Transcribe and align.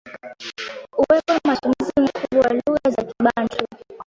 Uwepo 1.01 1.31
wa 1.33 1.41
matumizi 1.47 1.93
makubwa 2.01 2.39
wa 2.39 2.53
lugha 2.53 2.89
za 2.89 3.03
kibantu 3.03 3.57